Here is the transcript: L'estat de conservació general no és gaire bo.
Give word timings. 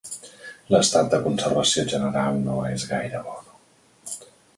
L'estat 0.75 1.11
de 1.13 1.19
conservació 1.25 1.83
general 1.91 2.39
no 2.47 2.55
és 2.71 2.87
gaire 2.93 3.21
bo. 3.29 3.37